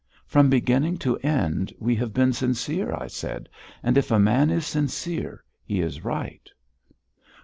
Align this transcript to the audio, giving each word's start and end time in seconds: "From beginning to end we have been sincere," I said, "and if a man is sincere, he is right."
"From 0.25 0.49
beginning 0.49 0.97
to 0.97 1.17
end 1.17 1.71
we 1.77 1.93
have 1.97 2.11
been 2.11 2.33
sincere," 2.33 2.91
I 2.91 3.05
said, 3.05 3.47
"and 3.83 3.99
if 3.99 4.09
a 4.09 4.17
man 4.17 4.49
is 4.49 4.65
sincere, 4.65 5.43
he 5.63 5.79
is 5.79 6.03
right." 6.03 6.49